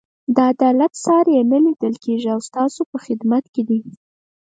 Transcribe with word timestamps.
د 0.35 0.37
عدالت 0.51 0.93
ساری 1.05 1.33
یې 1.37 1.43
نه 1.51 1.57
لیدل 1.65 1.93
کېږي 2.03 2.27
او 2.35 2.39
ستاسو 2.47 2.81
په 2.91 2.97
خدمت 3.05 3.43
کې 3.53 3.61
دی. 3.69 3.79